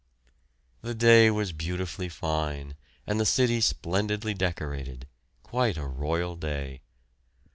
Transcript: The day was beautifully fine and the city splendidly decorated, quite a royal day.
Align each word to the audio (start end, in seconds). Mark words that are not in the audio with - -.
The 0.81 0.95
day 0.95 1.29
was 1.29 1.51
beautifully 1.51 2.09
fine 2.09 2.73
and 3.05 3.19
the 3.19 3.23
city 3.25 3.61
splendidly 3.61 4.33
decorated, 4.33 5.05
quite 5.43 5.77
a 5.77 5.85
royal 5.85 6.35
day. 6.35 6.81